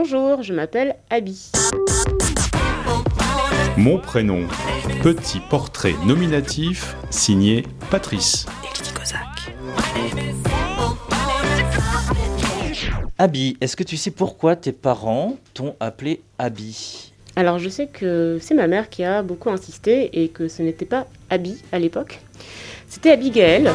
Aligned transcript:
Bonjour, 0.00 0.44
je 0.44 0.54
m'appelle 0.54 0.94
Abby. 1.10 1.50
Mon 3.76 3.98
prénom, 3.98 4.46
petit 5.02 5.40
portrait 5.50 5.94
nominatif 6.06 6.94
signé 7.10 7.64
Patrice. 7.90 8.46
Abby, 13.18 13.56
est-ce 13.60 13.74
que 13.74 13.82
tu 13.82 13.96
sais 13.96 14.12
pourquoi 14.12 14.54
tes 14.54 14.70
parents 14.70 15.36
t'ont 15.52 15.74
appelé 15.80 16.22
Abby? 16.38 17.12
Alors 17.34 17.58
je 17.58 17.68
sais 17.68 17.88
que 17.88 18.38
c'est 18.40 18.54
ma 18.54 18.68
mère 18.68 18.90
qui 18.90 19.02
a 19.02 19.24
beaucoup 19.24 19.50
insisté 19.50 20.22
et 20.22 20.28
que 20.28 20.46
ce 20.46 20.62
n'était 20.62 20.86
pas 20.86 21.08
Abby 21.28 21.60
à 21.72 21.80
l'époque. 21.80 22.20
C'était 22.86 23.10
Abigail. 23.10 23.68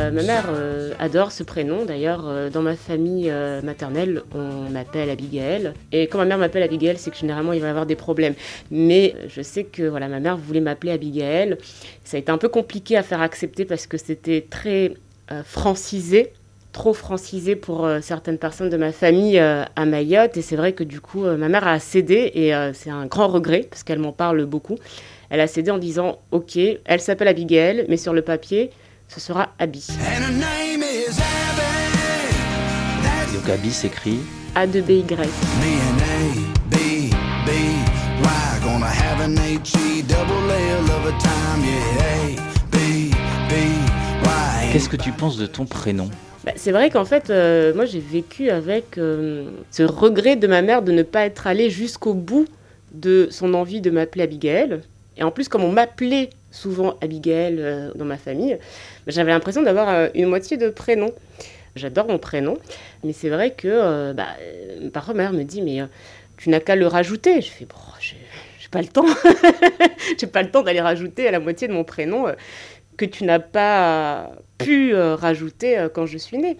Euh, 0.00 0.10
ma 0.10 0.22
mère 0.22 0.46
euh, 0.48 0.92
adore 0.98 1.30
ce 1.30 1.42
prénom. 1.42 1.84
D'ailleurs, 1.84 2.24
euh, 2.26 2.48
dans 2.48 2.62
ma 2.62 2.76
famille 2.76 3.32
maternelle, 3.62 4.22
on 4.34 4.70
m'appelle 4.70 5.10
Abigail. 5.10 5.72
Et 5.92 6.06
quand 6.06 6.18
ma 6.18 6.24
mère 6.24 6.38
m'appelle 6.38 6.62
Abigail, 6.62 6.96
c'est 6.96 7.10
que 7.10 7.16
généralement 7.16 7.52
il 7.52 7.60
va 7.60 7.68
y 7.68 7.70
avoir 7.70 7.86
des 7.86 7.96
problèmes. 7.96 8.34
Mais 8.70 9.14
je 9.28 9.42
sais 9.42 9.64
que 9.64 9.82
voilà, 9.82 10.08
ma 10.08 10.20
mère 10.20 10.36
voulait 10.36 10.60
m'appeler 10.60 10.92
Abigail. 10.92 11.56
Ça 12.04 12.16
a 12.16 12.20
été 12.20 12.32
un 12.32 12.38
peu 12.38 12.48
compliqué 12.48 12.96
à 12.96 13.02
faire 13.02 13.20
accepter 13.20 13.64
parce 13.64 13.86
que 13.86 13.98
c'était 13.98 14.46
très 14.48 14.94
francisé 15.44 16.32
trop 16.72 16.92
francisé 16.92 17.56
pour 17.56 17.88
certaines 18.00 18.38
personnes 18.38 18.70
de 18.70 18.76
ma 18.76 18.92
famille 18.92 19.38
à 19.38 19.84
Mayotte. 19.84 20.36
Et 20.36 20.42
c'est 20.42 20.54
vrai 20.54 20.72
que 20.72 20.84
du 20.84 21.00
coup, 21.00 21.24
ma 21.24 21.48
mère 21.48 21.66
a 21.66 21.78
cédé 21.80 22.30
et 22.34 22.52
c'est 22.74 22.90
un 22.90 23.06
grand 23.06 23.26
regret 23.26 23.66
parce 23.68 23.82
qu'elle 23.82 23.98
m'en 23.98 24.12
parle 24.12 24.44
beaucoup. 24.44 24.76
Elle 25.30 25.40
a 25.40 25.48
cédé 25.48 25.72
en 25.72 25.78
disant 25.78 26.20
Ok, 26.30 26.56
elle 26.56 27.00
s'appelle 27.00 27.28
Abigail, 27.28 27.86
mais 27.88 27.96
sur 27.96 28.12
le 28.12 28.22
papier, 28.22 28.70
ce 29.12 29.20
sera 29.20 29.48
Abby. 29.58 29.86
Donc 33.34 33.48
Abby 33.48 33.72
s'écrit 33.72 34.20
a 34.54 34.66
2 34.66 34.80
b 34.82 34.90
y. 34.90 35.04
Qu'est-ce 44.72 44.88
que 44.88 44.96
tu 44.96 45.10
penses 45.10 45.36
de 45.36 45.46
ton 45.46 45.66
prénom? 45.66 46.08
Bah, 46.44 46.52
c'est 46.54 46.70
vrai 46.70 46.90
qu'en 46.90 47.04
fait, 47.04 47.30
euh, 47.30 47.74
moi 47.74 47.84
j'ai 47.86 47.98
vécu 47.98 48.50
avec 48.50 48.98
euh, 48.98 49.50
ce 49.72 49.82
regret 49.82 50.36
de 50.36 50.46
ma 50.46 50.62
mère 50.62 50.82
de 50.82 50.92
ne 50.92 51.02
pas 51.02 51.26
être 51.26 51.48
allée 51.48 51.70
jusqu'au 51.70 52.14
bout 52.14 52.46
de 52.92 53.28
son 53.30 53.54
envie 53.54 53.80
de 53.80 53.90
m'appeler 53.90 54.24
Abigail. 54.24 54.80
Et 55.16 55.24
en 55.24 55.30
plus, 55.30 55.48
comme 55.48 55.64
on 55.64 55.72
m'appelait 55.72 56.30
souvent 56.50 56.96
Abigail 57.00 57.56
euh, 57.58 57.92
dans 57.94 58.04
ma 58.04 58.16
famille, 58.16 58.58
j'avais 59.06 59.30
l'impression 59.30 59.62
d'avoir 59.62 59.88
euh, 59.88 60.08
une 60.14 60.26
moitié 60.26 60.56
de 60.56 60.68
prénom. 60.68 61.12
J'adore 61.76 62.08
mon 62.08 62.18
prénom, 62.18 62.58
mais 63.04 63.12
c'est 63.12 63.28
vrai 63.28 63.52
que 63.52 63.68
euh, 63.68 64.12
bah, 64.12 64.26
parfois 64.92 65.14
ma 65.14 65.22
mère 65.22 65.32
me 65.32 65.44
dit 65.44 65.62
mais 65.62 65.80
tu 66.36 66.50
n'as 66.50 66.58
qu'à 66.58 66.74
le 66.74 66.86
rajouter. 66.86 67.40
Je 67.40 67.48
fais 67.48 67.64
bon, 67.64 67.76
j'ai 68.00 68.68
pas 68.70 68.82
le 68.82 68.88
temps, 68.88 69.06
j'ai 70.18 70.26
pas 70.26 70.42
le 70.42 70.50
temps 70.50 70.62
d'aller 70.62 70.80
rajouter 70.80 71.28
à 71.28 71.30
la 71.30 71.38
moitié 71.38 71.68
de 71.68 71.72
mon 71.72 71.84
prénom 71.84 72.26
que 72.96 73.04
tu 73.04 73.24
n'as 73.24 73.38
pas 73.38 74.32
pu 74.58 74.94
rajouter 74.94 75.86
quand 75.94 76.06
je 76.06 76.18
suis 76.18 76.38
née. 76.38 76.56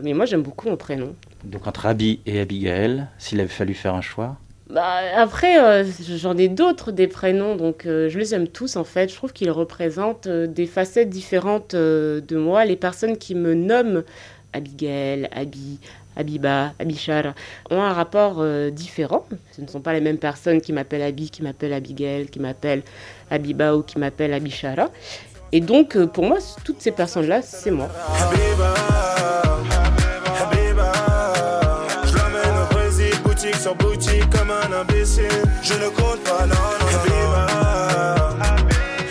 Mais 0.00 0.12
moi 0.12 0.26
j'aime 0.26 0.42
beaucoup 0.42 0.68
mon 0.68 0.76
prénom. 0.76 1.14
Donc 1.44 1.66
entre 1.66 1.86
Abby 1.86 2.20
et 2.24 2.38
Abigail, 2.38 3.08
s'il 3.18 3.40
avait 3.40 3.48
fallu 3.48 3.74
faire 3.74 3.94
un 3.94 4.00
choix 4.00 4.38
bah, 4.72 5.00
après, 5.16 5.62
euh, 5.62 5.84
j'en 6.16 6.34
ai 6.38 6.48
d'autres 6.48 6.92
des 6.92 7.06
prénoms, 7.06 7.56
donc 7.56 7.84
euh, 7.84 8.08
je 8.08 8.18
les 8.18 8.34
aime 8.34 8.48
tous 8.48 8.76
en 8.76 8.84
fait. 8.84 9.10
Je 9.10 9.14
trouve 9.14 9.34
qu'ils 9.34 9.50
représentent 9.50 10.28
euh, 10.28 10.46
des 10.46 10.66
facettes 10.66 11.10
différentes 11.10 11.76
de 11.76 12.36
moi. 12.36 12.64
Les 12.64 12.76
personnes 12.76 13.18
qui 13.18 13.34
me 13.34 13.52
nomment 13.52 14.02
Abigail, 14.54 15.28
Abi, 15.30 15.78
Abiba, 16.16 16.72
Abishar 16.78 17.34
ont 17.70 17.82
un 17.82 17.92
rapport 17.92 18.44
différent. 18.70 19.26
Ce 19.52 19.60
ne 19.60 19.66
sont 19.66 19.80
pas 19.80 19.92
les 19.92 20.00
mêmes 20.00 20.18
personnes 20.18 20.62
qui 20.62 20.72
m'appellent 20.72 21.02
Abi, 21.02 21.30
qui 21.30 21.42
m'appellent 21.42 21.74
Abigail, 21.74 22.26
qui 22.26 22.40
m'appellent 22.40 22.82
Abiba 23.30 23.76
ou 23.76 23.82
qui 23.82 23.98
m'appellent 23.98 24.32
Abishara. 24.32 24.90
Et 25.52 25.60
donc, 25.60 26.02
pour 26.06 26.24
moi, 26.24 26.38
toutes 26.64 26.80
ces 26.80 26.92
personnes-là, 26.92 27.42
c'est 27.42 27.70
moi. 27.70 27.90
Je 33.42 33.48
ne 35.74 35.88
compte 35.88 36.22
pas, 36.22 36.46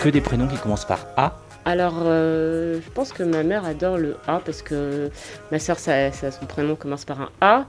Que 0.02 0.08
des 0.08 0.22
prénoms 0.22 0.48
qui 0.48 0.56
commencent 0.56 0.86
par 0.86 1.06
A. 1.18 1.38
Alors, 1.66 1.96
euh, 2.04 2.80
je 2.82 2.90
pense 2.92 3.12
que 3.12 3.24
ma 3.24 3.44
mère 3.44 3.66
adore 3.66 3.98
le 3.98 4.16
A 4.28 4.40
parce 4.40 4.62
que 4.62 5.12
ma 5.52 5.60
soeur, 5.60 5.78
son 5.80 6.46
prénom 6.48 6.76
commence 6.76 7.04
par 7.04 7.20
un 7.20 7.30
A, 7.42 7.66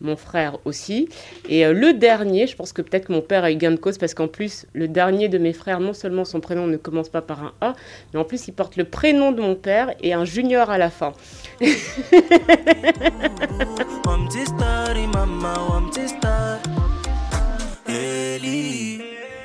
mon 0.00 0.16
frère 0.16 0.58
aussi. 0.64 1.08
Et 1.48 1.64
euh, 1.66 1.72
le 1.72 1.92
dernier, 1.92 2.46
je 2.46 2.56
pense 2.56 2.72
que 2.72 2.82
peut-être 2.82 3.06
que 3.06 3.12
mon 3.12 3.20
père 3.20 3.44
a 3.44 3.52
eu 3.52 3.56
gain 3.56 3.70
de 3.70 3.76
cause 3.76 3.98
parce 3.98 4.14
qu'en 4.14 4.28
plus, 4.28 4.66
le 4.72 4.88
dernier 4.88 5.28
de 5.28 5.38
mes 5.38 5.52
frères, 5.52 5.80
non 5.80 5.92
seulement 5.92 6.24
son 6.24 6.40
prénom 6.40 6.66
ne 6.66 6.76
commence 6.76 7.08
pas 7.08 7.22
par 7.22 7.42
un 7.42 7.52
A, 7.60 7.74
mais 8.12 8.20
en 8.20 8.24
plus, 8.24 8.48
il 8.48 8.52
porte 8.52 8.76
le 8.76 8.84
prénom 8.84 9.32
de 9.32 9.40
mon 9.40 9.54
père 9.54 9.94
et 10.02 10.12
un 10.12 10.24
junior 10.24 10.70
à 10.70 10.78
la 10.78 10.90
fin. 10.90 11.12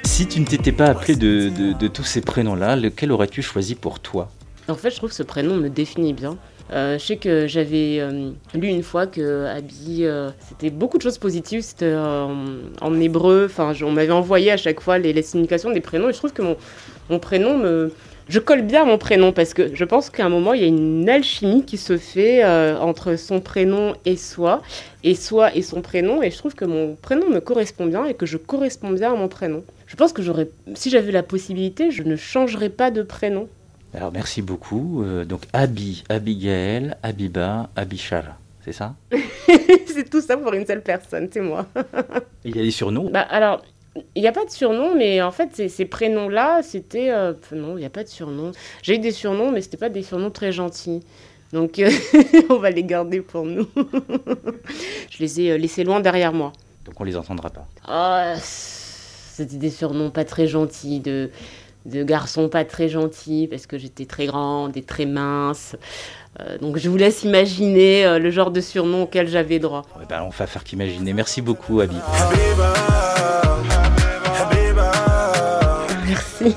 Si 0.04 0.28
tu 0.28 0.40
ne 0.40 0.46
t'étais 0.46 0.72
pas 0.72 0.86
appelé 0.86 1.16
de, 1.16 1.88
tous 1.88 2.04
ces 2.04 2.22
prénoms-là, 2.22 2.76
lequel 2.76 3.12
aurais-tu 3.12 3.42
choisi 3.42 3.76
pour 3.76 4.00
toi? 4.00 4.30
En 4.68 4.76
fait, 4.76 4.92
je 4.92 4.98
trouve 4.98 5.10
que 5.10 5.16
ce 5.16 5.24
prénom 5.24 5.56
me 5.56 5.70
définit 5.70 6.14
bien. 6.14 6.38
Euh, 6.74 6.98
je 6.98 7.06
sais 7.06 7.18
que 7.18 7.46
j'avais 7.46 8.00
euh, 8.00 8.32
lu 8.56 8.68
une 8.68 8.82
fois 8.82 9.06
que 9.06 9.46
Abby, 9.46 10.06
euh, 10.06 10.32
c'était 10.40 10.72
beaucoup 10.72 10.98
de 10.98 11.04
choses 11.04 11.20
positives, 11.20 11.62
c'était 11.62 11.94
en 11.96 13.00
hébreu, 13.00 13.46
enfin 13.46 13.74
on 13.84 13.92
m'avait 13.92 14.12
envoyé 14.12 14.52
à 14.52 14.58
chaque 14.58 14.80
fois 14.80 14.98
les, 14.98 15.22
significations 15.22 15.72
des 15.72 15.82
prénoms 15.82 16.10
et 16.10 16.14
je 16.14 16.18
trouve 16.18 16.34
que 16.34 16.42
mon, 16.42 17.20
prénom 17.20 17.58
me, 17.58 17.94
je 18.28 18.40
colle 18.40 18.64
bien 18.64 18.86
mon 18.86 18.98
prénom 18.98 19.32
parce 19.32 19.54
que 19.54 19.76
je 19.76 19.86
pense 19.86 20.10
qu'à 20.10 20.26
un 20.26 20.30
moment, 20.30 20.54
il 20.54 20.62
y 20.62 20.64
a 20.64 20.68
une 20.68 21.08
alchimie 21.08 21.64
qui 21.64 21.78
se 21.78 21.98
fait 21.98 22.44
entre 22.44 23.18
son 23.18 23.40
prénom 23.40 23.94
et 24.06 24.18
soi, 24.18 24.64
et 25.04 25.14
soi 25.14 25.56
et 25.56 25.62
son 25.62 25.82
prénom. 25.82 26.24
Et 26.24 26.32
je 26.32 26.38
trouve 26.38 26.56
que 26.56 26.66
mon 26.66 26.96
prénom 26.96 27.30
me 27.30 27.40
correspond 27.40 27.86
bien 27.86 28.06
et 28.06 28.16
que 28.16 28.26
je 28.26 28.38
corresponds 28.38 28.92
bien 28.92 29.14
à 29.14 29.16
mon 29.16 29.28
prénom. 29.28 29.64
Je 29.86 29.96
pense 29.96 30.12
que 30.12 30.24
j'aurais, 30.24 30.50
si 30.74 30.90
j'avais 30.90 31.12
la 31.12 31.22
possibilité, 31.22 31.92
je 31.92 32.02
ne 32.02 32.16
changerais 32.16 32.70
pas 32.70 32.90
de 32.90 33.04
prénom. 33.04 33.48
Alors 33.94 34.12
merci 34.12 34.42
beaucoup. 34.42 35.04
Euh, 35.04 35.26
donc 35.26 35.42
Abi, 35.54 36.04
Abigail, 36.10 36.96
Abiba, 37.04 37.70
Abishara. 37.76 38.38
C'est 38.64 38.72
ça 38.72 38.96
C'est 39.86 40.10
tout 40.10 40.22
ça 40.22 40.38
pour 40.38 40.54
une 40.54 40.66
seule 40.66 40.82
personne, 40.82 41.30
c'est 41.32 41.42
moi. 41.42 41.68
il 42.44 42.56
y 42.56 42.60
a 42.60 42.64
des 42.64 42.72
surnoms 42.72 43.10
bah, 43.12 43.22
Alors, 43.22 43.62
il 44.16 44.22
n'y 44.22 44.28
a 44.28 44.32
pas 44.32 44.46
de 44.46 44.50
surnom, 44.50 44.96
mais 44.96 45.22
en 45.22 45.32
fait, 45.32 45.50
ces, 45.54 45.70
ces 45.70 45.86
prénoms-là, 45.86 46.62
c'était. 46.64 47.12
Euh, 47.12 47.34
non, 47.52 47.78
il 47.78 47.82
n'y 47.82 47.86
a 47.86 47.90
pas 47.92 48.04
de 48.04 48.10
surnom. 48.10 48.52
J'ai 48.82 48.96
eu 48.96 49.00
des 49.00 49.12
surnoms, 49.12 49.52
mais 49.52 49.62
ce 49.62 49.76
pas 49.76 49.90
des 49.90 50.02
surnoms 50.02 50.32
très 50.32 50.52
gentils. 50.52 51.02
Donc, 51.52 51.78
euh, 51.78 51.92
on 52.50 52.58
va 52.58 52.72
les 52.72 52.84
garder 52.84 53.22
pour 53.22 53.46
nous. 53.46 53.68
je 55.12 55.20
les 55.20 55.42
ai 55.42 55.58
laissés 55.58 55.84
loin 55.84 56.00
derrière 56.00 56.34
moi. 56.34 56.54
Donc, 56.86 57.00
on 57.00 57.04
les 57.04 57.16
entendra 57.16 57.50
pas. 57.50 57.68
Oh, 57.88 58.40
c'était 58.40 59.58
des 59.58 59.70
surnoms 59.70 60.10
pas 60.10 60.26
très 60.26 60.48
gentils, 60.48 61.00
de, 61.00 61.30
de 61.86 62.04
garçons 62.04 62.50
pas 62.50 62.66
très 62.66 62.90
gentils, 62.90 63.48
parce 63.50 63.68
que 63.68 63.78
j'étais 63.78 64.06
très 64.06 64.26
grande 64.26 64.76
et 64.78 64.84
très 64.84 65.06
mince. 65.06 65.76
donc, 66.62 66.78
je 66.78 66.90
vous 66.90 66.98
laisse 66.98 67.24
imaginer 67.24 68.20
le 68.20 68.32
genre 68.32 68.52
de 68.52 68.62
surnom 68.62 69.04
auquel 69.04 69.28
j'avais 69.28 69.60
droit. 69.60 69.84
ben, 70.10 70.24
on 70.24 70.30
va 70.30 70.48
faire 70.48 70.64
qu'imaginer. 70.64 71.14
Merci 71.14 71.42
beaucoup, 71.42 71.82
Abby. 71.82 71.98
Merci. 76.08 76.56